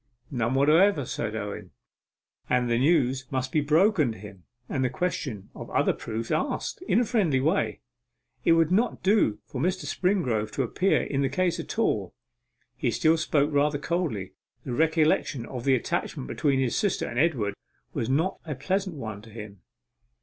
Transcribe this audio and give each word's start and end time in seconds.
'None 0.31 0.55
whatever,' 0.55 1.05
said 1.05 1.35
Owen; 1.35 1.69
'and 2.49 2.71
the 2.71 2.79
news 2.79 3.27
must 3.29 3.51
be 3.51 3.61
broken 3.61 4.11
to 4.13 4.17
him, 4.17 4.45
and 4.67 4.83
the 4.83 4.89
question 4.89 5.51
of 5.53 5.69
other 5.69 5.93
proofs 5.93 6.31
asked, 6.31 6.81
in 6.87 6.99
a 6.99 7.05
friendly 7.05 7.39
way. 7.39 7.81
It 8.43 8.53
would 8.53 8.71
not 8.71 9.03
do 9.03 9.37
for 9.45 9.61
Mr. 9.61 9.85
Springrove 9.85 10.49
to 10.53 10.63
appear 10.63 11.03
in 11.03 11.21
the 11.21 11.29
case 11.29 11.59
at 11.59 11.77
all.' 11.77 12.15
He 12.75 12.89
still 12.89 13.15
spoke 13.15 13.53
rather 13.53 13.77
coldly; 13.77 14.33
the 14.65 14.73
recollection 14.73 15.45
of 15.45 15.65
the 15.65 15.75
attachment 15.75 16.27
between 16.27 16.59
his 16.59 16.75
sister 16.75 17.05
and 17.07 17.19
Edward 17.19 17.53
was 17.93 18.09
not 18.09 18.39
a 18.43 18.55
pleasant 18.55 18.95
one 18.95 19.21
to 19.21 19.29
him. 19.29 19.61